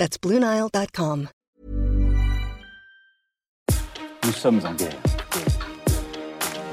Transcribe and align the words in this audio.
That's 0.00 0.16
BlueNile.com. 0.16 1.28
Nous 4.24 4.32
sommes 4.32 4.60
en 4.64 4.72
guerre. 4.72 4.96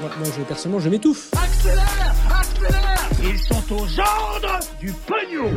Moi, 0.00 0.10
moi, 0.18 0.28
je, 0.34 0.42
personnellement, 0.44 0.80
je 0.80 0.88
m'étouffe. 0.88 1.30
Accélère 1.34 2.14
Accélère 2.40 3.10
Ils 3.22 3.38
sont 3.38 3.74
aux 3.74 4.00
ordres 4.00 4.60
du 4.80 4.94
pognon 5.06 5.50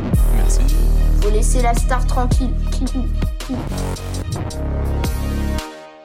Faut 1.22 1.30
laisser 1.30 1.62
la 1.62 1.72
star 1.72 2.06
tranquille. 2.06 2.52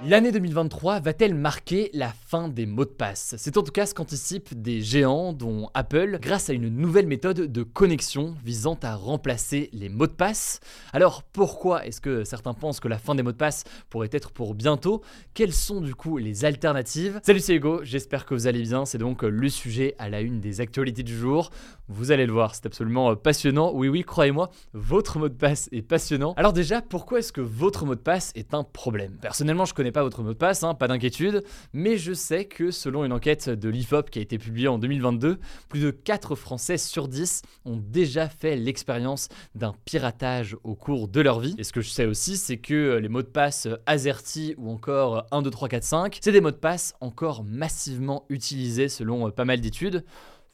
L'année 0.05 0.31
2023 0.31 0.99
va-t-elle 0.99 1.33
marquer 1.33 1.89
la 1.91 2.09
fin 2.09 2.49
des 2.49 2.67
mots 2.67 2.85
de 2.85 2.91
passe? 2.91 3.33
C'est 3.39 3.57
en 3.57 3.63
tout 3.63 3.71
cas 3.71 3.87
ce 3.87 3.95
qu'anticipent 3.95 4.53
des 4.53 4.79
géants 4.79 5.33
dont 5.33 5.71
Apple 5.73 6.19
grâce 6.21 6.51
à 6.51 6.53
une 6.53 6.69
nouvelle 6.69 7.07
méthode 7.07 7.51
de 7.51 7.63
connexion 7.63 8.35
visant 8.45 8.77
à 8.83 8.95
remplacer 8.95 9.71
les 9.73 9.89
mots 9.89 10.05
de 10.05 10.11
passe. 10.11 10.59
Alors 10.93 11.23
pourquoi 11.23 11.83
est-ce 11.83 11.99
que 11.99 12.23
certains 12.25 12.53
pensent 12.53 12.79
que 12.79 12.87
la 12.87 12.99
fin 12.99 13.15
des 13.15 13.23
mots 13.23 13.31
de 13.31 13.37
passe 13.37 13.63
pourrait 13.89 14.11
être 14.11 14.29
pour 14.29 14.53
bientôt? 14.53 15.01
Quelles 15.33 15.51
sont 15.51 15.81
du 15.81 15.95
coup 15.95 16.17
les 16.17 16.45
alternatives? 16.45 17.19
Salut 17.23 17.39
c'est 17.39 17.55
Hugo, 17.55 17.79
j'espère 17.81 18.27
que 18.27 18.35
vous 18.35 18.45
allez 18.45 18.61
bien, 18.61 18.85
c'est 18.85 18.99
donc 18.99 19.23
le 19.23 19.49
sujet 19.49 19.95
à 19.97 20.09
la 20.09 20.21
une 20.21 20.39
des 20.39 20.61
actualités 20.61 21.01
du 21.01 21.17
jour. 21.17 21.49
Vous 21.89 22.11
allez 22.11 22.27
le 22.27 22.33
voir, 22.33 22.53
c'est 22.53 22.67
absolument 22.67 23.15
passionnant. 23.15 23.71
Oui 23.73 23.87
oui, 23.89 24.03
croyez-moi, 24.03 24.51
votre 24.73 25.17
mot 25.17 25.29
de 25.29 25.33
passe 25.33 25.69
est 25.71 25.81
passionnant. 25.81 26.35
Alors 26.37 26.53
déjà, 26.53 26.83
pourquoi 26.83 27.17
est-ce 27.17 27.31
que 27.31 27.41
votre 27.41 27.85
mot 27.85 27.95
de 27.95 27.99
passe 27.99 28.31
est 28.35 28.53
un 28.53 28.63
problème? 28.63 29.17
Personnellement, 29.21 29.65
je 29.65 29.73
connais 29.73 29.86
pas 29.91 30.03
votre 30.03 30.23
mot 30.23 30.33
de 30.33 30.37
passe, 30.37 30.63
hein, 30.63 30.73
pas 30.73 30.87
d'inquiétude, 30.87 31.43
mais 31.73 31.97
je 31.97 32.13
sais 32.13 32.45
que 32.45 32.71
selon 32.71 33.05
une 33.05 33.13
enquête 33.13 33.49
de 33.49 33.69
l'IFOP 33.69 34.09
qui 34.09 34.19
a 34.19 34.21
été 34.21 34.37
publiée 34.37 34.67
en 34.67 34.77
2022, 34.77 35.37
plus 35.69 35.81
de 35.81 35.91
4 35.91 36.35
Français 36.35 36.77
sur 36.77 37.07
10 37.07 37.41
ont 37.65 37.77
déjà 37.77 38.29
fait 38.29 38.55
l'expérience 38.55 39.29
d'un 39.55 39.73
piratage 39.85 40.57
au 40.63 40.75
cours 40.75 41.07
de 41.07 41.21
leur 41.21 41.39
vie. 41.39 41.55
Et 41.57 41.63
ce 41.63 41.71
que 41.71 41.81
je 41.81 41.89
sais 41.89 42.05
aussi, 42.05 42.37
c'est 42.37 42.57
que 42.57 42.97
les 42.97 43.09
mots 43.09 43.21
de 43.21 43.27
passe 43.27 43.67
AZERTY 43.85 44.55
ou 44.57 44.69
encore 44.69 45.25
1, 45.31 45.41
2, 45.41 45.49
3, 45.49 45.69
4, 45.69 45.83
5, 45.83 46.19
c'est 46.21 46.31
des 46.31 46.41
mots 46.41 46.51
de 46.51 46.55
passe 46.55 46.93
encore 47.01 47.43
massivement 47.43 48.25
utilisés 48.29 48.89
selon 48.89 49.31
pas 49.31 49.45
mal 49.45 49.61
d'études 49.61 50.03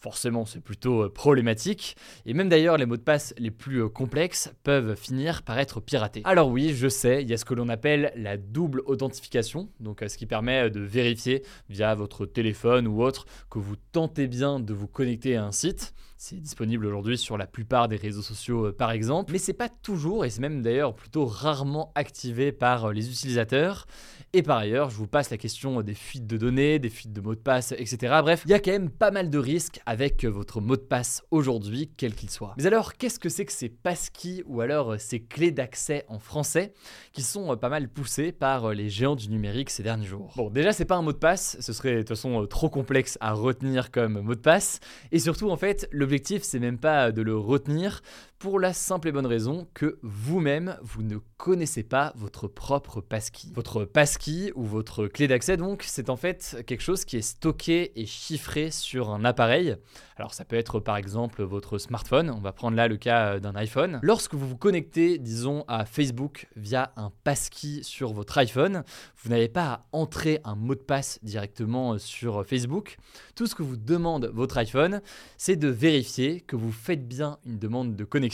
forcément 0.04 0.46
c'est 0.46 0.60
plutôt 0.60 1.04
euh, 1.04 1.10
problématique, 1.10 1.96
et 2.26 2.34
même 2.34 2.50
d'ailleurs 2.50 2.78
les 2.78 2.86
mots 2.86 2.98
de 2.98 3.02
passe 3.02 3.34
les 3.38 3.52
plus 3.52 3.84
euh, 3.84 3.88
complexes 3.88 4.54
peuvent 4.64 4.98
finir 4.98 5.44
par 5.44 5.58
être 5.60 5.80
piratés. 5.80 6.22
Alors 6.26 6.50
oui, 6.50 6.74
je 6.76 6.90
sais, 6.90 7.22
il 7.22 7.30
y 7.30 7.34
a 7.34 7.38
ce 7.38 7.46
que 7.46 7.54
l'on 7.54 7.70
appelle 7.70 8.12
la 8.18 8.36
double 8.36 8.82
authentification, 8.86 9.70
donc 9.80 10.02
euh, 10.02 10.10
ce 10.10 10.18
qui 10.18 10.26
permet 10.26 10.70
de 10.70 10.82
vérifier 10.82 11.44
via 11.70 11.96
votre 11.96 12.26
téléphone 12.26 12.86
ou 12.86 13.02
autre 13.02 13.26
que 13.50 13.60
vous 13.60 13.78
tentez 13.94 14.28
bien 14.28 14.60
de 14.60 14.74
vous 14.74 14.88
connecter 14.88 15.38
à 15.38 15.46
un 15.46 15.54
site. 15.54 15.94
C'est 16.18 16.40
disponible 16.40 16.86
aujourd'hui 16.86 17.18
sur 17.18 17.38
la 17.38 17.48
plupart 17.48 17.88
des 17.88 17.98
réseaux 17.98 18.22
sociaux 18.22 18.72
par 18.74 18.92
exemple, 18.92 19.32
mais 19.32 19.40
c'est 19.40 19.54
pas 19.54 19.70
toujours 19.70 20.26
et 20.26 20.30
c'est 20.30 20.42
même 20.42 20.62
d'ailleurs 20.62 20.96
plutôt 20.96 21.26
rarement 21.26 21.92
activé 21.96 22.52
par 22.52 22.92
les 22.92 23.10
utilisateurs. 23.10 23.88
Et 24.36 24.42
par 24.42 24.58
ailleurs, 24.58 24.90
je 24.90 24.96
vous 24.96 25.06
passe 25.06 25.30
la 25.30 25.38
question 25.38 25.84
des 25.84 25.94
fuites 25.94 26.26
de 26.26 26.38
données, 26.38 26.80
des 26.80 26.90
fuites 26.90 27.14
de 27.14 27.22
mots 27.22 27.36
de 27.36 27.40
passe, 27.40 27.72
etc. 27.74 28.16
Bref, 28.22 28.42
il 28.46 28.52
y 28.52 28.56
a 28.56 28.60
quand 28.60 28.72
même 28.72 28.90
pas 28.90 29.12
mal 29.12 29.30
de 29.30 29.38
risques 29.38 29.80
avec 29.94 30.26
votre 30.26 30.60
mot 30.60 30.76
de 30.76 30.82
passe 30.82 31.22
aujourd'hui, 31.30 31.92
quel 31.96 32.16
qu'il 32.16 32.32
soit. 32.32 32.56
Mais 32.58 32.66
alors, 32.66 32.96
qu'est-ce 32.96 33.20
que 33.20 33.30
c'est 33.30 33.46
que 33.46 33.52
ces 33.52 33.70
passkeys 33.70 34.42
ou 34.48 34.60
alors 34.62 35.00
ces 35.00 35.22
clés 35.22 35.52
d'accès 35.52 36.04
en 36.08 36.18
français 36.18 36.74
qui 37.12 37.22
sont 37.22 37.56
pas 37.58 37.70
mal 37.70 37.88
poussées 37.88 38.32
par 38.32 38.74
les 38.74 38.90
géants 38.90 39.16
du 39.16 39.30
numérique 39.30 39.70
ces 39.70 39.84
derniers 39.84 40.08
jours? 40.08 40.34
Bon, 40.36 40.50
déjà, 40.50 40.74
c'est 40.74 40.86
pas 40.86 40.96
un 40.96 41.04
mot 41.04 41.14
de 41.14 41.18
passe, 41.18 41.58
ce 41.60 41.74
serait 41.74 41.94
de 41.94 42.00
toute 42.00 42.10
façon 42.10 42.48
trop 42.48 42.72
complexe 42.72 43.20
à 43.22 43.34
retenir 43.34 43.92
comme 43.92 44.20
mot 44.20 44.34
de 44.34 44.40
passe. 44.40 44.80
Et 45.12 45.20
surtout, 45.20 45.52
en 45.52 45.58
fait, 45.58 45.88
l'objectif, 45.92 46.42
c'est 46.42 46.60
même 46.60 46.80
pas 46.80 47.12
de 47.12 47.22
le 47.22 47.38
retenir 47.38 48.02
pour 48.44 48.60
la 48.60 48.74
simple 48.74 49.08
et 49.08 49.14
bonne 49.14 49.26
raison 49.26 49.70
que 49.74 50.00
vous-même, 50.02 50.78
vous 50.82 51.02
ne 51.02 51.16
connaissez 51.38 51.82
pas 51.82 52.12
votre 52.18 52.50
propre 52.50 53.00
passkey. 53.00 53.48
Votre 53.56 53.86
passkey 53.86 54.52
ou 54.56 54.66
votre 54.66 55.08
clé 55.08 55.30
d'accès 55.30 55.56
donc, 55.56 55.84
c'est 55.88 56.10
en 56.10 56.18
fait 56.18 56.62
quelque 56.68 56.82
chose 56.82 57.06
qui 57.06 57.16
est 57.16 57.22
stocké 57.22 57.98
et 57.98 58.06
chiffré 58.06 58.70
sur 58.70 59.12
un 59.12 59.24
appareil. 59.24 59.78
Alors 60.18 60.34
ça 60.34 60.44
peut 60.44 60.58
être 60.58 60.82
par 60.82 60.98
exemple 60.98 61.42
votre 61.42 61.78
smartphone, 61.78 62.30
on 62.30 62.42
va 62.42 62.52
prendre 62.52 62.76
là 62.76 62.90
le 62.90 62.98
cas 62.98 63.40
d'un 63.40 63.56
iPhone. 63.56 64.00
Lorsque 64.04 64.34
vous 64.34 64.48
vous 64.48 64.58
connectez, 64.58 65.20
disons, 65.20 65.64
à 65.70 65.86
Facebook 65.86 66.48
via 66.58 66.92
un 66.98 67.14
passkey 67.24 67.82
sur 67.82 68.12
votre 68.12 68.38
iPhone, 68.38 68.84
vous 69.24 69.30
n'avez 69.30 69.48
pas 69.48 69.66
à 69.72 69.86
entrer 69.94 70.42
un 70.44 70.56
mot 70.56 70.76
de 70.76 70.82
passe 70.82 71.18
directement 71.24 71.98
sur 71.98 72.46
Facebook. 72.46 72.98
Tout 73.36 73.48
ce 73.48 73.56
que 73.56 73.64
vous 73.64 73.78
demande 73.78 74.30
votre 74.34 74.58
iPhone, 74.58 75.02
c'est 75.38 75.56
de 75.56 75.70
vérifier 75.70 76.42
que 76.42 76.58
vous 76.58 76.74
faites 76.74 77.08
bien 77.08 77.40
une 77.46 77.58
demande 77.58 77.96
de 77.96 78.04
connexion. 78.04 78.33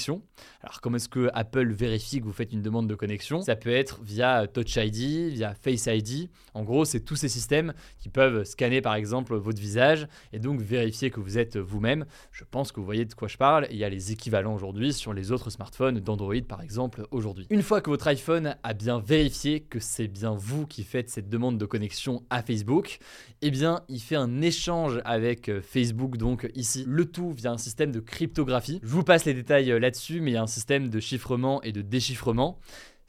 Alors 0.61 0.81
comment 0.81 0.97
est-ce 0.97 1.09
que 1.09 1.29
Apple 1.33 1.71
vérifie 1.73 2.19
que 2.19 2.25
vous 2.25 2.33
faites 2.33 2.53
une 2.53 2.61
demande 2.61 2.87
de 2.87 2.95
connexion? 2.95 3.41
Ça 3.41 3.55
peut 3.55 3.69
être 3.69 4.01
via 4.03 4.47
Touch 4.47 4.75
ID, 4.75 5.33
via 5.33 5.53
Face 5.53 5.87
ID. 5.87 6.29
En 6.53 6.63
gros, 6.63 6.85
c'est 6.85 7.01
tous 7.01 7.15
ces 7.15 7.29
systèmes 7.29 7.73
qui 7.97 8.09
peuvent 8.09 8.43
scanner 8.43 8.81
par 8.81 8.95
exemple 8.95 9.35
votre 9.35 9.59
visage 9.59 10.07
et 10.33 10.39
donc 10.39 10.61
vérifier 10.61 11.11
que 11.11 11.19
vous 11.19 11.37
êtes 11.37 11.57
vous-même. 11.57 12.05
Je 12.31 12.43
pense 12.49 12.71
que 12.71 12.79
vous 12.79 12.85
voyez 12.85 13.05
de 13.05 13.13
quoi 13.13 13.27
je 13.27 13.37
parle. 13.37 13.67
Il 13.71 13.77
y 13.77 13.83
a 13.83 13.89
les 13.89 14.11
équivalents 14.11 14.53
aujourd'hui 14.53 14.93
sur 14.93 15.13
les 15.13 15.31
autres 15.31 15.49
smartphones 15.49 15.99
d'Android 15.99 16.41
par 16.47 16.61
exemple 16.61 17.05
aujourd'hui. 17.11 17.47
Une 17.49 17.63
fois 17.63 17.81
que 17.81 17.89
votre 17.89 18.07
iPhone 18.07 18.55
a 18.63 18.73
bien 18.73 18.99
vérifié 18.99 19.61
que 19.61 19.79
c'est 19.79 20.07
bien 20.07 20.33
vous 20.35 20.65
qui 20.65 20.83
faites 20.83 21.09
cette 21.09 21.29
demande 21.29 21.57
de 21.57 21.65
connexion 21.65 22.23
à 22.29 22.41
Facebook, 22.41 22.99
eh 23.41 23.51
bien 23.51 23.81
il 23.89 23.99
fait 23.99 24.15
un 24.15 24.41
échange 24.41 24.99
avec 25.05 25.51
Facebook 25.61 26.17
donc 26.17 26.49
ici 26.55 26.83
le 26.87 27.05
tout 27.05 27.31
via 27.31 27.51
un 27.51 27.57
système 27.57 27.91
de 27.91 27.99
cryptographie. 27.99 28.79
Je 28.83 28.87
vous 28.89 29.03
passe 29.03 29.25
les 29.25 29.33
détails 29.33 29.78
là-dessus 29.79 30.21
mais 30.21 30.31
il 30.31 30.33
y 30.35 30.37
a 30.37 30.41
un 30.41 30.47
système 30.47 30.89
de 30.89 30.99
chiffrement 30.99 31.61
et 31.63 31.71
de 31.71 31.81
déchiffrement. 31.81 32.59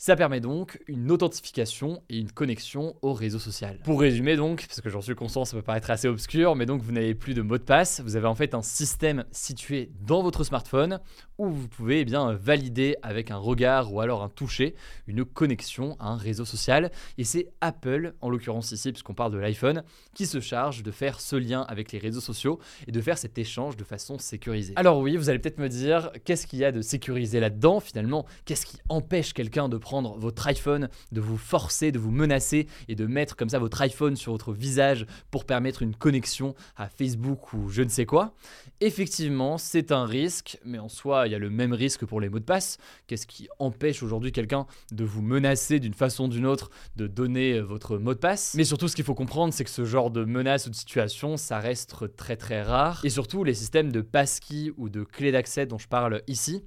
Ça 0.03 0.17
permet 0.17 0.41
donc 0.41 0.81
une 0.87 1.11
authentification 1.11 2.03
et 2.09 2.17
une 2.17 2.33
connexion 2.33 2.97
au 3.03 3.13
réseau 3.13 3.39
social. 3.39 3.79
Pour 3.85 4.01
résumer 4.01 4.35
donc, 4.35 4.65
parce 4.67 4.81
que 4.81 4.89
j'en 4.89 5.03
suis 5.03 5.15
conscient, 5.15 5.45
ça 5.45 5.59
peut 5.59 5.63
paraître 5.63 5.91
assez 5.91 6.09
obscur, 6.09 6.57
mais 6.57 6.65
donc 6.65 6.81
vous 6.81 6.93
n'avez 6.93 7.15
plus 7.15 7.35
de 7.35 7.43
mot 7.43 7.59
de 7.59 7.63
passe, 7.63 8.01
vous 8.01 8.17
avez 8.17 8.27
en 8.27 8.35
fait 8.35 8.55
un 8.55 8.63
système 8.63 9.27
situé 9.31 9.91
dans 10.01 10.23
votre 10.23 10.43
smartphone 10.43 11.01
où 11.37 11.51
vous 11.51 11.69
pouvez 11.69 12.01
eh 12.01 12.05
bien 12.07 12.33
valider 12.33 12.97
avec 13.03 13.31
un 13.31 13.37
regard 13.37 13.93
ou 13.93 14.01
alors 14.01 14.23
un 14.23 14.31
toucher 14.31 14.75
une 15.07 15.23
connexion 15.23 15.99
à 16.01 16.09
un 16.09 16.17
réseau 16.17 16.47
social. 16.47 16.91
Et 17.19 17.25
c'est 17.25 17.49
Apple, 17.61 18.15
en 18.23 18.31
l'occurrence 18.31 18.73
ici, 18.73 18.93
puisqu'on 18.93 19.13
parle 19.13 19.33
de 19.33 19.39
l'iPhone, 19.39 19.83
qui 20.15 20.25
se 20.25 20.41
charge 20.41 20.83
de 20.83 20.91
faire 20.93 21.21
ce 21.21 21.37
lien 21.37 21.61
avec 21.69 21.93
les 21.93 21.99
réseaux 21.99 22.21
sociaux 22.23 22.59
et 22.87 22.93
de 22.93 23.01
faire 23.03 23.19
cet 23.19 23.37
échange 23.37 23.77
de 23.77 23.85
façon 23.85 24.17
sécurisée. 24.17 24.73
Alors 24.77 24.99
oui, 25.01 25.19
vous 25.19 25.29
allez 25.29 25.41
peut-être 25.41 25.59
me 25.59 25.69
dire, 25.69 26.11
qu'est-ce 26.25 26.47
qu'il 26.47 26.59
y 26.59 26.65
a 26.65 26.73
de 26.73 26.81
sécurisé 26.81 27.39
là-dedans 27.39 27.81
finalement? 27.81 28.25
Qu'est-ce 28.47 28.65
qui 28.65 28.79
empêche 28.89 29.35
quelqu'un 29.35 29.69
de 29.69 29.77
prendre 29.77 29.90
votre 30.19 30.47
iPhone, 30.47 30.89
de 31.13 31.21
vous 31.21 31.37
forcer, 31.37 31.93
de 31.93 31.99
vous 31.99 32.11
menacer 32.11 32.67
et 32.89 32.95
de 32.95 33.07
mettre 33.07 33.37
comme 33.37 33.49
ça 33.49 33.59
votre 33.59 33.81
iPhone 33.83 34.17
sur 34.17 34.33
votre 34.33 34.53
visage 34.53 35.07
pour 35.31 35.45
permettre 35.45 35.83
une 35.83 35.95
connexion 35.95 36.55
à 36.77 36.89
Facebook 36.89 37.53
ou 37.53 37.69
je 37.69 37.83
ne 37.83 37.89
sais 37.89 38.07
quoi. 38.07 38.35
Effectivement, 38.81 39.59
c'est 39.59 39.93
un 39.93 40.07
risque, 40.07 40.59
mais 40.65 40.79
en 40.79 40.89
soi, 40.89 41.27
il 41.27 41.33
y 41.33 41.35
a 41.35 41.39
le 41.39 41.51
même 41.51 41.73
risque 41.73 42.05
pour 42.05 42.21
les 42.21 42.29
mots 42.29 42.39
de 42.39 42.45
passe. 42.45 42.79
Qu'est-ce 43.07 43.27
qui 43.27 43.49
empêche 43.59 44.03
aujourd'hui 44.03 44.33
quelqu'un 44.33 44.67
de 44.93 45.05
vous 45.05 45.23
menacer 45.23 45.81
d'une 45.81 45.95
façon 45.95 46.25
ou 46.25 46.29
d'une 46.29 46.47
autre 46.47 46.71
de 46.97 47.07
donner 47.07 47.61
votre 47.61 47.99
mot 47.99 48.15
de 48.15 48.19
passe? 48.19 48.55
Mais 48.55 48.65
surtout, 48.65 48.89
ce 48.89 48.97
qu'il 48.97 49.05
faut 49.05 49.15
comprendre, 49.15 49.53
c'est 49.53 49.65
que 49.65 49.71
ce 49.71 49.85
genre 49.85 50.11
de 50.11 50.25
menace 50.25 50.67
ou 50.67 50.71
de 50.71 50.75
situation, 50.75 51.37
ça 51.37 51.59
reste 51.59 52.17
très 52.17 52.37
très 52.37 52.63
rare. 52.63 53.01
Et 53.05 53.11
surtout, 53.11 53.45
les 53.45 53.55
systèmes 53.55 53.93
de 53.93 54.01
passkey 54.01 54.73
ou 54.77 54.89
de 54.89 55.05
clé 55.05 55.33
d'accès 55.33 55.67
dont 55.67 55.79
je 55.79 55.89
parle 55.89 56.23
ici, 56.27 56.63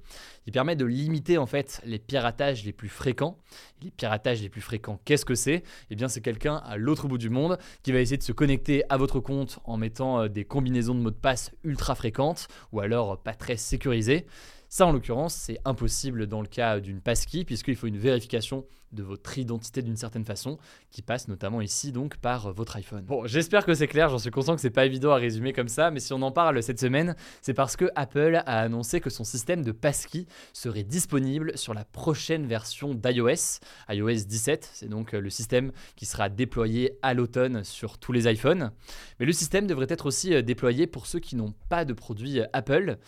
il 0.46 0.52
permet 0.52 0.76
de 0.76 0.84
limiter 0.84 1.38
en 1.38 1.46
fait 1.46 1.80
les 1.84 1.98
piratages 1.98 2.64
les 2.64 2.72
plus 2.72 2.88
fréquents. 2.88 3.38
Les 3.82 3.90
piratages 3.90 4.42
les 4.42 4.48
plus 4.48 4.60
fréquents, 4.60 5.00
qu'est-ce 5.04 5.24
que 5.24 5.34
c'est? 5.34 5.62
Eh 5.90 5.96
bien, 5.96 6.08
c'est 6.08 6.20
quelqu'un 6.20 6.56
à 6.56 6.76
l'autre 6.76 7.08
bout 7.08 7.18
du 7.18 7.30
monde 7.30 7.58
qui 7.82 7.92
va 7.92 8.00
essayer 8.00 8.16
de 8.16 8.22
se 8.22 8.32
connecter 8.32 8.82
à 8.88 8.96
votre 8.96 9.20
compte 9.20 9.58
en 9.64 9.76
mettant 9.76 10.20
euh, 10.20 10.28
des 10.28 10.44
combinaisons 10.44 10.94
de 10.94 11.00
mots 11.00 11.10
de 11.10 11.16
passe 11.16 11.50
ultra 11.64 11.94
fréquentes 11.94 12.48
ou 12.72 12.80
alors 12.80 13.22
pas 13.22 13.34
très 13.34 13.56
sécurisées. 13.56 14.26
Ça, 14.76 14.88
en 14.88 14.92
l'occurrence, 14.92 15.36
c'est 15.36 15.60
impossible 15.64 16.26
dans 16.26 16.40
le 16.40 16.48
cas 16.48 16.80
d'une 16.80 17.00
passkey, 17.00 17.44
puisqu'il 17.44 17.76
faut 17.76 17.86
une 17.86 17.96
vérification 17.96 18.64
de 18.90 19.04
votre 19.04 19.38
identité 19.38 19.82
d'une 19.82 19.96
certaine 19.96 20.24
façon, 20.24 20.58
qui 20.90 21.00
passe 21.00 21.28
notamment 21.28 21.60
ici 21.60 21.92
donc 21.92 22.16
par 22.16 22.52
votre 22.52 22.74
iPhone. 22.74 23.04
Bon, 23.04 23.24
j'espère 23.24 23.64
que 23.64 23.72
c'est 23.72 23.86
clair, 23.86 24.08
j'en 24.08 24.18
suis 24.18 24.32
conscient 24.32 24.56
que 24.56 24.60
c'est 24.60 24.70
pas 24.70 24.84
évident 24.84 25.12
à 25.12 25.16
résumer 25.16 25.52
comme 25.52 25.68
ça, 25.68 25.92
mais 25.92 26.00
si 26.00 26.12
on 26.12 26.20
en 26.22 26.32
parle 26.32 26.60
cette 26.60 26.80
semaine, 26.80 27.14
c'est 27.40 27.54
parce 27.54 27.76
que 27.76 27.88
Apple 27.94 28.42
a 28.46 28.60
annoncé 28.60 29.00
que 29.00 29.10
son 29.10 29.22
système 29.22 29.62
de 29.62 29.70
passkey 29.70 30.26
serait 30.52 30.82
disponible 30.82 31.56
sur 31.56 31.72
la 31.72 31.84
prochaine 31.84 32.44
version 32.44 32.94
d'iOS, 32.94 33.60
iOS 33.88 34.24
17, 34.26 34.70
c'est 34.72 34.88
donc 34.88 35.12
le 35.12 35.30
système 35.30 35.70
qui 35.94 36.04
sera 36.04 36.28
déployé 36.28 36.98
à 37.02 37.14
l'automne 37.14 37.62
sur 37.62 37.98
tous 37.98 38.10
les 38.10 38.28
iPhones. 38.28 38.72
Mais 39.20 39.26
le 39.26 39.32
système 39.32 39.68
devrait 39.68 39.86
être 39.88 40.06
aussi 40.06 40.42
déployé 40.42 40.88
pour 40.88 41.06
ceux 41.06 41.20
qui 41.20 41.36
n'ont 41.36 41.54
pas 41.68 41.84
de 41.84 41.92
produits 41.92 42.40
Apple. 42.52 42.98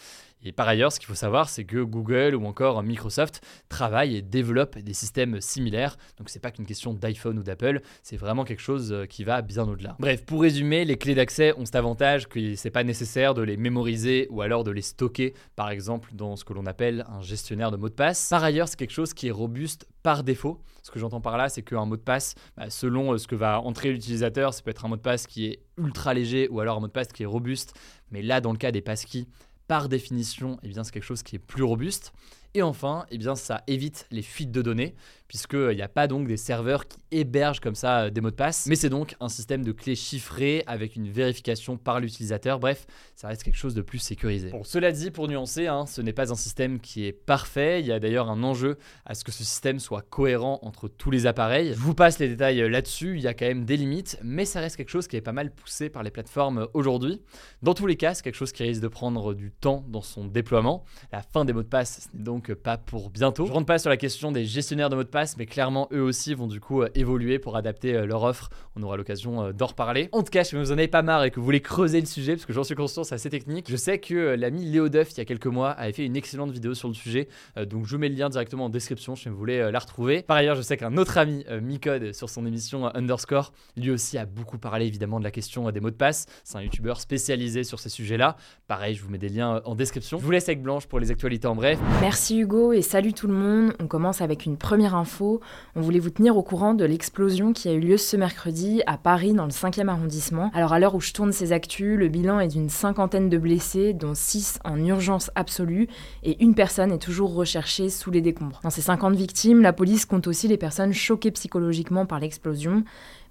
Et 0.46 0.52
par 0.52 0.68
ailleurs, 0.68 0.92
ce 0.92 1.00
qu'il 1.00 1.08
faut 1.08 1.16
savoir, 1.16 1.48
c'est 1.48 1.64
que 1.64 1.82
Google 1.82 2.36
ou 2.36 2.46
encore 2.46 2.80
Microsoft 2.84 3.44
travaillent 3.68 4.14
et 4.14 4.22
développent 4.22 4.78
des 4.78 4.92
systèmes 4.92 5.40
similaires. 5.40 5.96
Donc 6.18 6.28
c'est 6.28 6.38
pas 6.38 6.52
qu'une 6.52 6.66
question 6.66 6.94
d'iPhone 6.94 7.40
ou 7.40 7.42
d'Apple, 7.42 7.80
c'est 8.04 8.16
vraiment 8.16 8.44
quelque 8.44 8.62
chose 8.62 8.92
euh, 8.92 9.06
qui 9.06 9.24
va 9.24 9.42
bien 9.42 9.68
au-delà. 9.68 9.96
Bref, 9.98 10.24
pour 10.24 10.42
résumer, 10.42 10.84
les 10.84 10.96
clés 10.98 11.16
d'accès 11.16 11.52
ont 11.58 11.64
cet 11.64 11.74
avantage 11.74 12.28
que 12.28 12.54
c'est 12.54 12.70
pas 12.70 12.84
nécessaire 12.84 13.34
de 13.34 13.42
les 13.42 13.56
mémoriser 13.56 14.28
ou 14.30 14.40
alors 14.40 14.62
de 14.62 14.70
les 14.70 14.82
stocker, 14.82 15.34
par 15.56 15.70
exemple 15.70 16.10
dans 16.14 16.36
ce 16.36 16.44
que 16.44 16.52
l'on 16.52 16.66
appelle 16.66 17.04
un 17.08 17.22
gestionnaire 17.22 17.72
de 17.72 17.76
mots 17.76 17.88
de 17.88 17.94
passe. 17.94 18.28
Par 18.28 18.44
ailleurs, 18.44 18.68
c'est 18.68 18.78
quelque 18.78 18.92
chose 18.92 19.14
qui 19.14 19.26
est 19.26 19.32
robuste 19.32 19.88
par 20.04 20.22
défaut. 20.22 20.62
Ce 20.84 20.92
que 20.92 21.00
j'entends 21.00 21.20
par 21.20 21.36
là, 21.36 21.48
c'est 21.48 21.62
qu'un 21.62 21.84
mot 21.86 21.96
de 21.96 22.02
passe, 22.02 22.36
bah, 22.56 22.70
selon 22.70 23.12
euh, 23.12 23.18
ce 23.18 23.26
que 23.26 23.34
va 23.34 23.60
entrer 23.60 23.90
l'utilisateur, 23.90 24.54
ça 24.54 24.62
peut 24.62 24.70
être 24.70 24.84
un 24.84 24.88
mot 24.88 24.96
de 24.96 25.00
passe 25.00 25.26
qui 25.26 25.46
est 25.46 25.58
ultra 25.76 26.14
léger 26.14 26.46
ou 26.48 26.60
alors 26.60 26.76
un 26.76 26.80
mot 26.80 26.86
de 26.86 26.92
passe 26.92 27.08
qui 27.08 27.24
est 27.24 27.26
robuste. 27.26 27.74
Mais 28.12 28.22
là, 28.22 28.40
dans 28.40 28.52
le 28.52 28.58
cas 28.58 28.70
des 28.70 28.82
passkeys, 28.82 29.26
par 29.68 29.88
définition, 29.88 30.58
eh 30.62 30.72
c'est 30.84 30.92
quelque 30.92 31.02
chose 31.02 31.22
qui 31.22 31.36
est 31.36 31.40
plus 31.40 31.62
robuste. 31.62 32.12
Et 32.54 32.62
enfin, 32.62 33.06
eh 33.10 33.18
bien, 33.18 33.34
ça 33.34 33.62
évite 33.66 34.06
les 34.10 34.22
fuites 34.22 34.50
de 34.50 34.62
données, 34.62 34.94
puisqu'il 35.28 35.74
n'y 35.74 35.82
a 35.82 35.88
pas 35.88 36.06
donc 36.06 36.26
des 36.26 36.36
serveurs 36.36 36.86
qui 36.86 36.98
hébergent 37.10 37.60
comme 37.60 37.74
ça 37.74 38.02
euh, 38.02 38.10
des 38.10 38.20
mots 38.20 38.30
de 38.30 38.36
passe, 38.36 38.66
mais 38.66 38.76
c'est 38.76 38.88
donc 38.88 39.16
un 39.20 39.28
système 39.28 39.64
de 39.64 39.72
clés 39.72 39.94
chiffrées 39.94 40.62
avec 40.66 40.96
une 40.96 41.08
vérification 41.08 41.76
par 41.76 42.00
l'utilisateur. 42.00 42.58
Bref, 42.58 42.86
ça 43.14 43.28
reste 43.28 43.42
quelque 43.42 43.56
chose 43.56 43.74
de 43.74 43.82
plus 43.82 43.98
sécurisé. 43.98 44.50
Bon, 44.50 44.64
cela 44.64 44.92
dit, 44.92 45.10
pour 45.10 45.28
nuancer, 45.28 45.66
hein, 45.66 45.86
ce 45.86 46.00
n'est 46.00 46.12
pas 46.12 46.32
un 46.32 46.36
système 46.36 46.80
qui 46.80 47.06
est 47.06 47.12
parfait. 47.12 47.80
Il 47.80 47.86
y 47.86 47.92
a 47.92 48.00
d'ailleurs 48.00 48.30
un 48.30 48.42
enjeu 48.42 48.78
à 49.04 49.14
ce 49.14 49.24
que 49.24 49.32
ce 49.32 49.44
système 49.44 49.80
soit 49.80 50.02
cohérent 50.02 50.58
entre 50.62 50.88
tous 50.88 51.10
les 51.10 51.26
appareils. 51.26 51.72
Je 51.74 51.78
vous 51.78 51.94
passe 51.94 52.18
les 52.18 52.28
détails 52.28 52.62
euh, 52.62 52.68
là-dessus, 52.68 53.16
il 53.16 53.22
y 53.22 53.28
a 53.28 53.34
quand 53.34 53.46
même 53.46 53.64
des 53.64 53.76
limites, 53.76 54.18
mais 54.22 54.44
ça 54.44 54.60
reste 54.60 54.76
quelque 54.76 54.90
chose 54.90 55.08
qui 55.08 55.16
est 55.16 55.20
pas 55.20 55.32
mal 55.32 55.50
poussé 55.50 55.88
par 55.88 56.02
les 56.02 56.10
plateformes 56.10 56.58
euh, 56.58 56.66
aujourd'hui. 56.74 57.22
Dans 57.62 57.74
tous 57.74 57.86
les 57.86 57.96
cas, 57.96 58.14
c'est 58.14 58.22
quelque 58.22 58.34
chose 58.34 58.52
qui 58.52 58.62
risque 58.62 58.82
de 58.82 58.88
prendre 58.88 59.34
du 59.34 59.50
temps 59.50 59.84
dans 59.88 60.02
son 60.02 60.26
déploiement. 60.26 60.84
La 61.12 61.22
fin 61.22 61.44
des 61.44 61.52
mots 61.52 61.62
de 61.62 61.68
passe, 61.68 62.08
ce 62.10 62.16
n'est 62.16 62.22
donc 62.22 62.45
pas 62.52 62.78
pour 62.78 63.10
bientôt. 63.10 63.46
Je 63.46 63.52
rentre 63.52 63.66
pas 63.66 63.78
sur 63.78 63.90
la 63.90 63.96
question 63.96 64.32
des 64.32 64.44
gestionnaires 64.44 64.90
de 64.90 64.96
mots 64.96 65.04
de 65.04 65.08
passe, 65.08 65.36
mais 65.36 65.46
clairement, 65.46 65.88
eux 65.92 66.02
aussi 66.02 66.34
vont 66.34 66.46
du 66.46 66.60
coup 66.60 66.82
évoluer 66.94 67.38
pour 67.38 67.56
adapter 67.56 68.06
leur 68.06 68.22
offre. 68.22 68.50
On 68.76 68.82
aura 68.82 68.96
l'occasion 68.96 69.52
d'en 69.52 69.66
reparler. 69.66 70.08
En 70.12 70.22
tout 70.22 70.30
cas, 70.30 70.44
si 70.44 70.54
vous 70.54 70.70
en 70.70 70.78
avez 70.78 70.88
pas 70.88 71.02
marre 71.02 71.24
et 71.24 71.30
que 71.30 71.36
vous 71.36 71.44
voulez 71.44 71.60
creuser 71.60 72.00
le 72.00 72.06
sujet, 72.06 72.34
parce 72.34 72.46
que 72.46 72.52
j'en 72.52 72.64
suis 72.64 72.74
conscient, 72.74 73.04
c'est 73.04 73.14
assez 73.14 73.30
technique, 73.30 73.70
je 73.70 73.76
sais 73.76 73.98
que 73.98 74.34
l'ami 74.34 74.64
Léo 74.64 74.88
Duff, 74.88 75.12
il 75.12 75.18
y 75.18 75.20
a 75.20 75.24
quelques 75.24 75.46
mois, 75.46 75.70
avait 75.70 75.92
fait 75.92 76.04
une 76.04 76.16
excellente 76.16 76.50
vidéo 76.50 76.74
sur 76.74 76.88
le 76.88 76.94
sujet. 76.94 77.28
donc 77.56 77.86
je 77.86 77.92
vous 77.92 77.98
mets 77.98 78.08
le 78.08 78.14
lien 78.14 78.28
directement 78.28 78.66
en 78.66 78.68
description 78.68 79.16
si 79.16 79.28
vous 79.28 79.36
voulez 79.36 79.70
la 79.70 79.78
retrouver. 79.78 80.22
Par 80.22 80.36
ailleurs, 80.36 80.56
je 80.56 80.62
sais 80.62 80.76
qu'un 80.76 80.96
autre 80.96 81.18
ami, 81.18 81.44
Micode, 81.62 82.12
sur 82.12 82.28
son 82.30 82.46
émission 82.46 82.94
Underscore, 82.94 83.52
lui 83.76 83.90
aussi 83.90 84.18
a 84.18 84.26
beaucoup 84.26 84.58
parlé 84.58 84.86
évidemment 84.86 85.18
de 85.18 85.24
la 85.24 85.30
question 85.30 85.70
des 85.70 85.80
mots 85.80 85.90
de 85.90 85.96
passe. 85.96 86.26
C'est 86.44 86.56
un 86.56 86.62
youtubeur 86.62 87.00
spécialisé 87.00 87.64
sur 87.64 87.80
ces 87.80 87.88
sujets-là. 87.88 88.36
Pareil, 88.66 88.94
je 88.94 89.02
vous 89.02 89.10
mets 89.10 89.18
des 89.18 89.28
liens 89.28 89.62
en 89.64 89.74
description. 89.74 90.18
Je 90.18 90.24
vous 90.24 90.30
laisse 90.30 90.48
avec 90.48 90.62
Blanche 90.62 90.86
pour 90.86 91.00
les 91.00 91.10
actualités 91.10 91.46
en 91.46 91.54
bref. 91.54 91.78
Merci 92.00 92.25
Hugo 92.34 92.72
et 92.72 92.82
salut 92.82 93.12
tout 93.12 93.26
le 93.26 93.34
monde. 93.34 93.72
On 93.80 93.86
commence 93.86 94.20
avec 94.20 94.46
une 94.46 94.56
première 94.56 94.94
info. 94.94 95.40
On 95.74 95.80
voulait 95.80 95.98
vous 95.98 96.10
tenir 96.10 96.36
au 96.36 96.42
courant 96.42 96.74
de 96.74 96.84
l'explosion 96.84 97.52
qui 97.52 97.68
a 97.68 97.72
eu 97.72 97.80
lieu 97.80 97.96
ce 97.96 98.16
mercredi 98.16 98.82
à 98.86 98.96
Paris 98.96 99.32
dans 99.32 99.44
le 99.44 99.50
5e 99.50 99.88
arrondissement. 99.88 100.50
Alors 100.54 100.72
à 100.72 100.78
l'heure 100.78 100.94
où 100.94 101.00
je 101.00 101.12
tourne 101.12 101.32
ces 101.32 101.52
actus, 101.52 101.96
le 101.96 102.08
bilan 102.08 102.40
est 102.40 102.48
d'une 102.48 102.68
cinquantaine 102.68 103.28
de 103.28 103.38
blessés, 103.38 103.92
dont 103.92 104.14
6 104.14 104.58
en 104.64 104.82
urgence 104.84 105.30
absolue 105.34 105.88
et 106.22 106.42
une 106.42 106.54
personne 106.54 106.92
est 106.92 106.98
toujours 106.98 107.34
recherchée 107.34 107.90
sous 107.90 108.10
les 108.10 108.20
décombres. 108.20 108.60
Dans 108.62 108.70
ces 108.70 108.82
50 108.82 109.14
victimes, 109.14 109.62
la 109.62 109.72
police 109.72 110.06
compte 110.06 110.26
aussi 110.26 110.48
les 110.48 110.56
personnes 110.56 110.92
choquées 110.92 111.30
psychologiquement 111.30 112.06
par 112.06 112.18
l'explosion. 112.18 112.84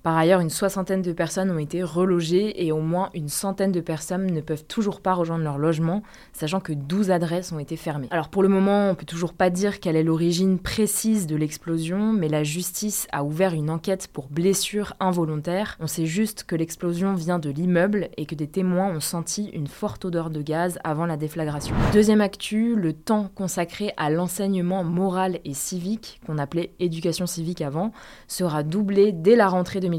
Par 0.05 0.15
ailleurs, 0.15 0.39
une 0.39 0.51
soixantaine 0.51 1.01
de 1.01 1.13
personnes 1.13 1.49
ont 1.49 1.57
été 1.57 1.81
relogées 1.81 2.63
et 2.63 2.71
au 2.71 2.79
moins 2.79 3.09
une 3.15 3.27
centaine 3.27 3.71
de 3.71 3.81
personnes 3.81 4.27
ne 4.27 4.39
peuvent 4.39 4.63
toujours 4.63 5.01
pas 5.01 5.15
rejoindre 5.15 5.43
leur 5.43 5.57
logement, 5.57 6.03
sachant 6.31 6.59
que 6.59 6.73
12 6.73 7.09
adresses 7.09 7.51
ont 7.51 7.57
été 7.57 7.75
fermées. 7.75 8.07
Alors 8.11 8.29
pour 8.29 8.43
le 8.43 8.47
moment, 8.47 8.91
on 8.91 8.93
peut 8.93 9.07
toujours 9.07 9.33
pas 9.33 9.49
dire 9.49 9.79
quelle 9.79 9.95
est 9.95 10.03
l'origine 10.03 10.59
précise 10.59 11.25
de 11.25 11.35
l'explosion, 11.35 12.13
mais 12.13 12.27
la 12.27 12.43
justice 12.43 13.07
a 13.11 13.23
ouvert 13.23 13.55
une 13.55 13.71
enquête 13.71 14.07
pour 14.13 14.27
blessure 14.27 14.93
involontaire. 14.99 15.75
On 15.79 15.87
sait 15.87 16.05
juste 16.05 16.43
que 16.43 16.55
l'explosion 16.55 17.15
vient 17.15 17.39
de 17.39 17.49
l'immeuble 17.49 18.09
et 18.15 18.27
que 18.27 18.35
des 18.35 18.45
témoins 18.45 18.95
ont 18.95 18.99
senti 18.99 19.49
une 19.53 19.65
forte 19.65 20.05
odeur 20.05 20.29
de 20.29 20.43
gaz 20.43 20.77
avant 20.83 21.07
la 21.07 21.17
déflagration. 21.17 21.73
Deuxième 21.93 22.21
actu, 22.21 22.75
le 22.75 22.93
temps 22.93 23.31
consacré 23.33 23.91
à 23.97 24.11
l'enseignement 24.11 24.83
moral 24.83 25.39
et 25.45 25.55
civique, 25.55 26.21
qu'on 26.27 26.37
appelait 26.37 26.73
éducation 26.79 27.25
civique 27.25 27.61
avant, 27.61 27.91
sera 28.27 28.61
doublé 28.61 29.11
dès 29.11 29.35
la 29.35 29.47
rentrée 29.47 29.79
2020 29.79 29.94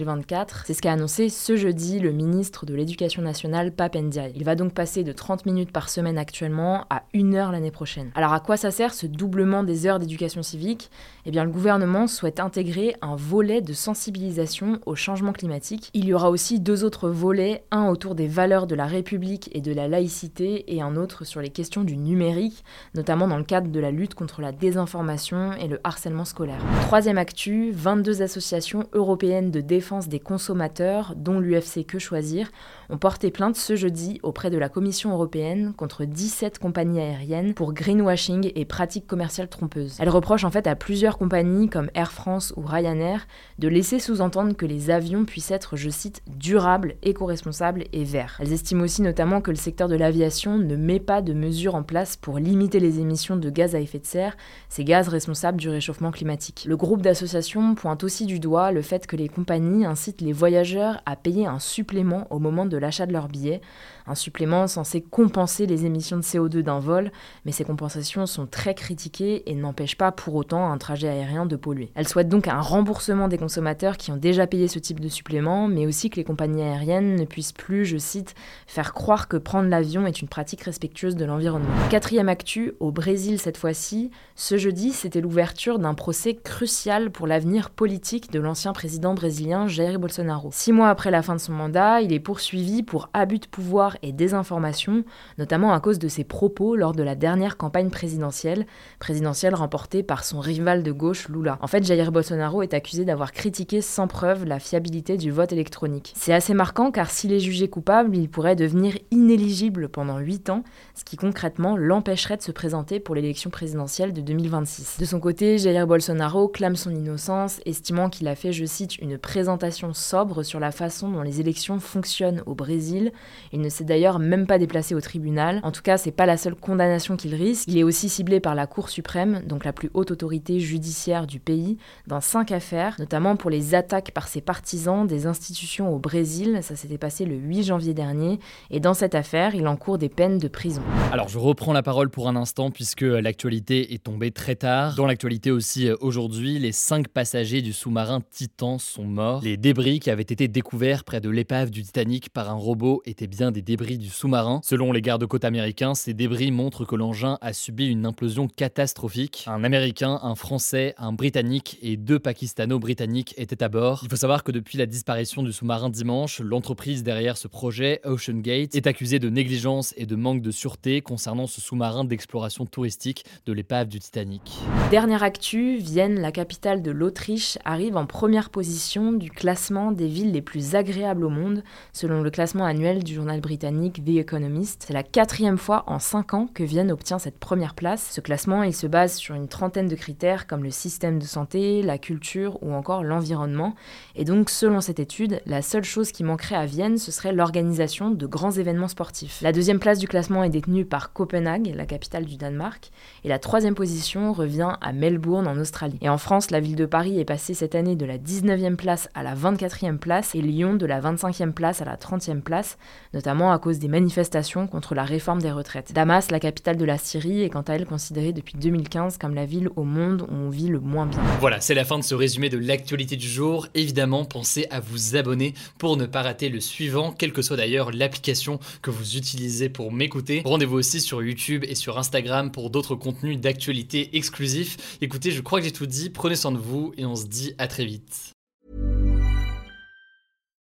c'est 0.65 0.75
ce 0.75 0.83
qu'a 0.83 0.93
annoncé 0.93 1.29
ce 1.29 1.57
jeudi 1.57 2.01
le 2.01 2.13
ministre 2.13 2.67
de 2.67 2.75
l'Éducation 2.75 3.23
nationale, 3.23 3.73
Pape 3.73 3.97
Ndiaye. 3.97 4.33
Il 4.35 4.45
va 4.45 4.55
donc 4.55 4.73
passer 4.73 5.05
de 5.05 5.13
30 5.13 5.47
minutes 5.47 5.73
par 5.73 5.89
semaine 5.89 6.19
actuellement 6.19 6.85
à 6.91 7.03
1 7.15 7.35
heure 7.35 7.53
l'année 7.53 7.71
prochaine. 7.71 8.11
Alors 8.15 8.33
à 8.33 8.41
quoi 8.41 8.57
ça 8.57 8.71
sert 8.71 8.95
ce 8.95 9.07
doublement 9.07 9.63
des 9.63 9.87
heures 9.87 9.99
d'éducation 9.99 10.43
civique? 10.43 10.91
Eh 11.25 11.31
bien 11.31 11.45
le 11.45 11.51
gouvernement 11.51 12.07
souhaite 12.07 12.41
intégrer 12.41 12.95
un 13.03 13.17
volet 13.17 13.61
de 13.61 13.73
sensibilisation 13.73 14.81
au 14.87 14.95
changement 14.95 15.33
climatique. 15.33 15.91
Il 15.95 16.05
y 16.05 16.15
aura 16.15 16.31
aussi 16.31 16.61
deux 16.61 16.85
autres 16.85 17.09
volets, 17.09 17.65
un 17.71 17.89
autour 17.89 18.15
des 18.15 18.29
valeurs 18.29 18.67
de 18.67 18.75
la 18.75 18.87
République 18.87 19.51
et 19.53 19.61
de 19.61 19.73
la 19.73 19.89
laïcité 19.89 20.75
et 20.75 20.83
un 20.83 20.97
autre 20.97 21.25
sur 21.25 21.41
les 21.41 21.51
questions 21.51 21.85
du 21.85 21.97
numérique, 21.97 22.65
notamment 22.95 23.29
dans 23.29 23.39
le 23.39 23.45
cadre 23.45 23.69
de 23.69 23.81
la 23.81 23.91
lutte 23.91 24.15
contre 24.15 24.41
la 24.41 24.53
désinformation 24.53 25.53
et 25.55 25.69
le 25.69 25.81
harcèlement 25.85 26.25
scolaire. 26.25 26.61
Troisième 26.83 27.19
actu, 27.19 27.71
22 27.73 28.23
associations 28.23 28.85
européennes 28.93 29.51
de 29.51 29.61
défense 29.61 29.86
des 30.09 30.21
consommateurs, 30.21 31.15
dont 31.17 31.41
l'UFC 31.41 31.87
Que 31.87 31.99
Choisir, 31.99 32.51
ont 32.91 32.99
porté 32.99 33.31
plainte 33.31 33.57
ce 33.57 33.77
jeudi 33.77 34.21
auprès 34.23 34.51
de 34.51 34.59
la 34.59 34.69
Commission 34.69 35.13
européenne 35.13 35.73
contre 35.77 36.05
17 36.05 36.59
compagnies 36.59 37.01
aériennes 37.01 37.55
pour 37.55 37.73
greenwashing 37.73 38.53
et 38.55 38.65
pratiques 38.65 39.07
commerciales 39.07 39.49
trompeuses. 39.49 39.97
Elles 39.99 40.09
reprochent 40.09 40.45
en 40.45 40.51
fait 40.51 40.67
à 40.67 40.77
plusieurs 40.77 41.19
compagnies 41.19 41.69
comme 41.69 41.91
Air 41.95 42.13
France 42.13 42.53
ou 42.57 42.63
Ryanair 42.63 43.27
de 43.59 43.69
laisser 43.69 43.99
sous-entendre 43.99 44.55
que 44.55 44.67
les 44.67 44.91
avions 44.91 45.25
puissent 45.25 45.51
être, 45.51 45.77
je 45.77 45.91
cite, 45.91 46.23
durables, 46.27 46.95
éco-responsables 47.03 47.85
et 47.93 48.05
verts. 48.05 48.39
Elles 48.41 48.53
estiment 48.53 48.85
aussi 48.85 49.03
notamment 49.03 49.41
que 49.41 49.51
le 49.51 49.57
secteur 49.57 49.89
de 49.89 49.97
l'aviation 49.97 50.59
ne 50.59 50.77
met 50.77 51.01
pas 51.01 51.23
de 51.23 51.33
mesures 51.33 51.75
en 51.75 51.83
place 51.83 52.17
pour 52.17 52.39
limiter 52.39 52.81
les 52.81 53.01
émissions 53.01 53.37
de 53.37 53.51
gaz 53.51 53.75
à 53.75 53.81
effet 53.81 53.99
de 53.99 54.07
serre, 54.07 54.37
ces 54.69 54.85
gaz 54.85 55.09
responsables 55.09 55.59
du 55.59 55.69
réchauffement 55.69 56.11
climatique. 56.11 56.65
Le 56.67 56.77
groupe 56.77 57.03
d'associations 57.03 57.75
pointe 57.75 58.05
aussi 58.05 58.27
du 58.27 58.39
doigt 58.39 58.73
le 58.73 58.83
fait 58.83 59.07
que 59.07 59.17
les 59.17 59.29
compagnies 59.29 59.85
incitent 59.85 60.21
les 60.21 60.33
voyageurs 60.33 61.01
à 61.07 61.17
payer 61.17 61.47
un 61.47 61.59
supplément 61.59 62.27
au 62.31 62.39
moment 62.39 62.67
de 62.67 62.76
l'achat 62.79 63.07
de 63.07 63.13
leur 63.13 63.29
billet, 63.29 63.61
un 64.07 64.15
supplément 64.15 64.67
censé 64.67 65.01
compenser 65.01 65.67
les 65.67 65.87
émissions 65.87 66.17
de 66.17 66.23
CO2 66.23 66.61
d'un 66.61 66.79
vol, 66.79 67.11
mais 67.45 67.53
ces 67.53 67.65
compensations 67.65 68.27
sont 68.27 68.47
très 68.47 68.75
critiquées 68.75 69.51
et 69.51 69.55
n'empêchent 69.55 69.97
pas 69.97 70.13
pour 70.13 70.35
autant 70.35 70.71
un 70.71 70.79
trajet 70.79 71.09
aérien 71.09 71.47
de 71.47 71.57
polluer. 71.57 71.91
Elle 71.95 72.09
souhaite 72.09 72.29
donc 72.29 72.49
un 72.49 72.61
remboursement 72.61 73.29
des 73.29 73.39
consommateurs 73.39 73.97
qui 73.97 74.13
ont 74.13 74.17
déjà 74.17 74.47
payé 74.47 74.69
ce 74.69 74.79
type 74.79 75.01
de 75.01 75.09
supplément, 75.09 75.69
mais 75.69 75.87
aussi 75.87 76.11
que 76.11 76.17
les 76.17 76.25
compagnies 76.25 76.63
aériennes 76.63 77.17
ne 77.17 77.25
puissent 77.25 77.53
plus, 77.53 77.85
je 77.85 77.97
cite, 77.97 78.35
faire 78.67 78.95
croire 78.95 79.29
que 79.29 79.37
prendre 79.37 79.69
l'avion 79.69 80.07
est 80.07 80.21
une 80.21 80.29
pratique 80.29 80.63
respectueuse 80.63 81.17
de 81.17 81.25
l'environnement. 81.25 81.69
Quatrième 81.91 82.29
actu, 82.29 82.75
au 82.81 82.91
Brésil 82.91 83.39
cette 83.39 83.57
fois-ci, 83.57 84.11
ce 84.35 84.57
jeudi 84.57 84.93
c'était 84.93 85.21
l'ouverture 85.21 85.79
d'un 85.79 85.95
procès 85.95 86.35
crucial 86.35 87.11
pour 87.11 87.27
l'avenir 87.27 87.71
politique 87.71 88.31
de 88.31 88.41
l'ancien 88.41 88.73
président 88.73 89.15
brésilien 89.15 89.67
Jair 89.67 89.99
Bolsonaro. 89.99 90.51
Six 90.53 90.73
mois 90.73 90.89
après 90.89 91.11
la 91.11 91.23
fin 91.23 91.35
de 91.35 91.41
son 91.41 91.53
mandat, 91.53 92.01
il 92.03 92.13
est 92.13 92.21
poursuivi 92.21 92.83
pour 92.83 93.09
abus 93.13 93.39
de 93.39 93.47
pouvoir 93.47 93.96
et 94.03 94.13
désinformation, 94.13 95.05
notamment 95.39 95.73
à 95.73 95.81
cause 95.81 95.99
de 95.99 96.09
ses 96.09 96.25
propos 96.25 96.77
lors 96.77 96.93
de 96.93 97.03
la 97.03 97.15
dernière 97.15 97.57
campagne 97.57 97.91
présidentielle, 97.91 98.67
présidentielle 98.99 99.55
remportée 99.55 100.03
par 100.03 100.25
son 100.25 100.41
rival 100.41 100.83
de 100.83 100.93
gauche 100.93 101.29
Lula. 101.29 101.59
En 101.61 101.67
fait, 101.67 101.85
Jair 101.85 102.13
Bolsonaro 102.13 102.63
est 102.63 102.75
accusé 102.75 103.05
d'avoir 103.05 103.33
critiqué 103.33 103.81
sans 103.81 104.07
preuve 104.07 104.45
la 104.45 104.59
fiabilité 104.59 105.17
du 105.17 105.31
vote 105.31 105.53
électronique. 105.53 106.13
C'est 106.17 106.33
assez 106.33 106.55
marquant 106.55 106.91
car 106.91 107.11
s'il 107.11 107.33
est 107.33 107.41
jugé 107.41 107.69
coupable, 107.69 108.17
il 108.17 108.29
pourrait 108.29 108.57
devenir 108.57 108.99
inéligible 109.11 109.89
pendant 109.89 110.19
8 110.19 110.51
ans, 110.51 110.63
ce 110.95 111.05
qui 111.05 111.17
concrètement 111.17 111.77
l'empêcherait 111.77 112.37
de 112.37 112.43
se 112.43 112.53
présenter 112.53 113.01
pour 113.01 113.15
l'élection 113.15 113.51
présidentielle 113.51 114.13
de 114.13 114.21
2026. 114.21 114.99
De 114.99 115.05
son 115.05 115.21
côté, 115.21 115.59
Jair 115.59 115.87
Bolsonaro 115.87 116.49
clame 116.49 116.77
son 116.77 116.95
innocence, 116.95 117.61
estimant 117.67 118.11
qu'il 118.11 118.29
a 118.29 118.35
fait, 118.35 118.53
je 118.53 118.65
cite, 118.65 118.99
une 118.99 119.19
présentation 119.19 119.93
sobre 119.95 120.43
sur 120.43 120.61
la 120.61 120.71
façon 120.71 121.09
dont 121.11 121.23
les 121.23 121.41
élections 121.41 121.81
fonctionnent 121.81 122.43
au 122.47 122.55
Brésil. 122.55 123.13
Il 123.53 123.61
ne 123.61 123.69
s'est 123.69 123.85
d'ailleurs 123.87 124.19
même 124.19 124.47
pas 124.47 124.59
déplacé 124.59 124.95
au 124.95 125.01
tribunal. 125.01 125.61
En 125.63 125.73
tout 125.73 125.83
cas, 125.83 125.97
c'est 125.97 126.11
pas 126.11 126.27
la 126.27 126.37
seule 126.37 126.55
condamnation 126.55 127.17
qu'il 127.17 127.35
risque. 127.35 127.69
Il 127.69 127.79
est 127.79 127.83
aussi 127.83 128.09
ciblé 128.09 128.41
par 128.41 128.55
la 128.55 128.67
Cour 128.67 128.89
suprême, 128.89 129.43
donc 129.47 129.65
la 129.65 129.73
plus 129.73 129.91
haute 129.95 130.11
autorité 130.11 130.61
judiciaire 130.61 131.27
du 131.27 131.41
pays, 131.41 131.79
dans 132.07 132.21
cinq 132.21 132.53
affaires, 132.53 132.97
notamment 132.99 133.37
pour 133.37 133.51
les 133.51 133.75
attaques 133.75 134.11
par 134.11 134.29
ses 134.29 134.41
partisans 134.41 135.07
des 135.07 135.27
institutions 135.27 135.95
au 135.95 135.99
Brésil. 135.99 136.59
Ça 136.63 136.77
s'était 136.77 136.99
passé 136.99 137.25
le 137.25 137.37
8 137.37 137.65
janvier 137.65 137.95
dernier. 137.95 138.39
Et 138.71 138.81
dans 138.81 138.95
cette 138.95 139.15
affaire, 139.15 139.55
il 139.55 139.67
encourt 139.69 139.99
des 139.99 140.09
peines 140.09 140.39
de 140.39 140.49
prison. 140.49 140.83
Alors, 141.13 141.29
je 141.29 141.39
reprends 141.39 141.73
la 141.73 141.83
parole 141.83 142.11
pour 142.11 142.29
un 142.29 142.37
instant 142.37 142.71
puisque 142.71 143.03
l'actualité 143.03 143.95
est 143.95 144.03
tombée 144.03 144.31
très 144.31 144.57
tard. 144.57 144.95
Dans 144.97 145.07
l'actualité 145.07 145.51
aussi 145.51 145.89
euh, 145.89 145.97
aujourd'hui, 146.01 146.59
les 146.59 146.73
cinq 146.73 147.09
passagers 147.09 147.63
du 147.63 147.73
sous-marin 147.73 148.21
Titan 148.31 148.79
sont 148.79 149.05
morts. 149.05 149.41
Les 149.43 149.57
débris 149.57 150.01
qui 150.01 150.11
avaient 150.11 150.23
été 150.23 150.49
découverts 150.49 151.05
près 151.05 151.21
de 151.21 151.31
l'épave 151.31 151.71
du 151.71 151.83
Titanic 151.83 152.31
par 152.31 152.51
un 152.51 152.55
robot 152.55 153.03
étaient 153.05 153.27
bien 153.27 153.53
des 153.53 153.63
débris 153.63 153.76
du 153.77 154.09
sous-marin. 154.09 154.61
Selon 154.65 154.91
les 154.91 155.03
gardes-côtes 155.03 155.45
américains, 155.45 155.95
ces 155.95 156.15
débris 156.15 156.51
montrent 156.51 156.85
que 156.85 156.97
l'engin 156.97 157.39
a 157.41 157.53
subi 157.53 157.87
une 157.87 158.07
implosion 158.07 158.49
catastrophique. 158.49 159.45
Un 159.47 159.65
Américain, 159.65 160.19
un 160.23 160.35
Français, 160.35 160.95
un 160.99 161.13
Britannique 161.13 161.79
et 161.83 161.97
deux 161.97 162.19
Pakistano-Britanniques 162.19 163.35
étaient 163.37 163.63
à 163.63 163.69
bord. 163.69 164.01
Il 164.03 164.09
faut 164.09 164.17
savoir 164.17 164.45
que 164.45 164.51
depuis 164.51 164.79
la 164.79 164.87
disparition 164.87 165.43
du 165.43 165.53
sous-marin 165.53 165.91
dimanche, 165.91 166.41
l'entreprise 166.41 167.03
derrière 167.03 167.37
ce 167.37 167.49
projet, 167.49 168.01
Ocean 168.05 168.39
Gate, 168.39 168.75
est 168.75 168.87
accusée 168.87 169.19
de 169.19 169.29
négligence 169.29 169.93
et 169.97 170.07
de 170.07 170.17
manque 170.17 170.41
de 170.41 170.51
sûreté 170.51 171.03
concernant 171.03 171.47
ce 171.47 171.61
sous-marin 171.61 172.05
d'exploration 172.05 172.65
touristique 172.65 173.25
de 173.45 173.53
l'épave 173.53 173.89
du 173.89 174.01
Titanic. 174.01 174.43
Dernière 174.91 175.23
actu, 175.23 175.77
Vienne, 175.77 176.19
la 176.19 176.33
capitale 176.33 176.83
de 176.83 176.91
l'Autriche, 176.91 177.59
arrive 177.65 177.97
en 177.97 178.07
première 178.07 178.49
position 178.51 179.13
du 179.13 179.31
classement 179.31 179.93
des 179.93 180.09
villes 180.09 180.33
les 180.33 180.43
plus 180.43 180.75
agréables 180.75 181.25
au 181.25 181.31
monde, 181.31 181.63
selon 181.93 182.23
le 182.23 182.31
classement 182.31 182.65
annuel 182.65 183.05
du 183.05 183.15
journal 183.15 183.41
britannique 183.41 183.66
The 183.67 184.19
Economist. 184.19 184.85
C'est 184.87 184.93
la 184.93 185.03
quatrième 185.03 185.59
fois 185.59 185.83
en 185.89 185.99
cinq 185.99 186.35
ans 186.35 186.49
que 186.53 186.63
Vienne 186.63 186.93
obtient 186.93 187.19
cette 187.19 187.39
première 187.39 187.75
place. 187.75 188.11
Ce 188.13 188.21
classement, 188.21 188.63
il 188.63 188.75
se 188.75 188.87
base 188.87 189.17
sur 189.17 189.35
une 189.35 189.49
trentaine 189.49 189.89
de 189.89 189.97
critères 189.97 190.47
comme 190.47 190.63
le 190.63 190.71
système 190.71 191.19
de 191.19 191.25
santé, 191.25 191.83
la 191.83 191.99
culture 191.99 192.63
ou 192.63 192.73
encore 192.73 193.03
l'environnement. 193.03 193.75
Et 194.15 194.25
donc, 194.25 194.51
selon 194.51 194.81
cette 194.81 195.01
étude, 195.01 195.41
la 195.47 195.63
seule 195.63 195.85
chose 195.85 196.13
qui 196.13 196.23
manquerait 196.23 196.55
à 196.55 196.67
Vienne, 196.67 196.99
ce 196.99 197.11
serait 197.11 197.33
l'organisation 197.33 198.11
de 198.11 198.27
grands 198.27 198.53
événements 198.53 198.89
sportifs. 198.89 199.41
La 199.43 199.53
deuxième 199.53 199.81
place 199.81 199.99
du 199.99 200.07
classement 200.07 200.45
est 200.45 200.51
détenue 200.51 200.85
par 200.85 201.13
Copenhague, 201.13 201.73
la 201.75 201.87
capitale 201.87 202.25
du 202.25 202.37
Danemark, 202.37 202.91
et 203.25 203.29
la 203.29 203.41
troisième 203.41 203.75
position 203.75 204.33
revient 204.33 204.75
à 204.81 204.93
Melbourne 204.93 205.49
en 205.49 205.59
Australie. 205.59 205.99
Et 206.03 206.09
en 206.09 206.19
France, 206.19 206.51
la 206.51 206.61
ville 206.61 206.77
de 206.77 206.87
Paris 206.87 207.19
est 207.19 207.25
passée 207.25 207.55
cette 207.55 207.75
année 207.75 207.97
de 207.97 208.07
la 208.07 208.19
19e 208.19 208.77
place 208.77 209.09
à 209.15 209.25
la 209.25 209.35
24e 209.35 209.99
place 209.99 210.35
et 210.35 210.41
Lyon 210.41 210.75
de 210.75 210.87
la 210.87 211.01
25e 211.01 211.53
place 211.53 211.83
à 211.83 211.85
la 211.85 211.97
30e 211.97 212.43
place, 212.43 212.79
notamment 213.13 213.56
à 213.57 213.59
cause 213.59 213.79
des 213.79 213.89
manifestations 213.89 214.67
contre 214.67 214.95
la 214.95 215.03
réforme 215.03 215.41
des 215.41 215.51
retraites. 215.51 215.93
Damas, 215.95 216.31
la 216.31 216.39
capitale 216.39 216.77
de 216.77 216.85
la 216.85 216.99
Syrie, 216.99 217.41
est 217.41 217.49
quant 217.49 217.63
à 217.63 217.73
elle 217.73 217.87
considérée 217.87 218.35
depuis 218.35 218.55
2015 218.59 219.17
comme 219.17 219.35
la 219.35 219.47
ville 219.47 219.71
au 219.77 219.85
monde 219.85 220.27
où 220.31 220.35
on 220.35 220.51
vit 220.51 220.69
le 220.69 220.79
moins 220.79 221.07
bien. 221.07 221.21
Voilà, 221.41 221.63
c'est 221.63 221.75
la 221.75 221.87
fin 221.87 221.99
de 221.99 222.05
ce 222.05 222.15
résumé 222.15 222.51
de 222.51 222.59
l'actualité 222.59 223.17
du 223.17 223.27
jour. 223.27 223.67
Évidemment, 223.75 224.27
pensez 224.27 224.67
à 224.71 224.81
vous 224.81 225.17
abonner 225.17 225.55
pour 225.79 225.97
ne 225.97 226.05
pas 226.05 226.21
rater 226.21 226.51
le 226.51 226.61
suivant, 226.61 227.13
quelle 227.13 227.33
que 227.33 227.41
soit 227.41 227.57
d'ailleurs 227.57 227.93
l'application 227.93 228.61
que 228.83 228.91
vous 228.91 229.17
utilisez 229.17 229.71
pour 229.71 229.91
m'écouter. 229.91 230.43
Rendez-vous 230.45 230.77
aussi 230.77 231.01
sur 231.01 231.23
YouTube 231.23 231.65
et 231.67 231.75
sur 231.75 231.99
Instagram 231.99 232.51
pour 232.51 232.69
d'autres 232.69 232.95
contenus 232.95 233.41
d'actualité 233.41 234.17
exclusifs. 234.19 234.99
Écoutez, 235.01 235.31
je 235.31 235.41
crois 235.41 235.61
que 235.61 235.65
j'ai 235.65 235.73
tout 235.73 235.87
dit, 235.87 236.11
prenez 236.11 236.37
soin 236.37 236.53
de 236.53 236.59
vous 236.59 236.93
et 236.99 237.07
on 237.07 237.17
se 237.17 237.25
dit 237.25 237.55
à 237.57 237.69
très 237.69 237.87
vite. 237.87 238.36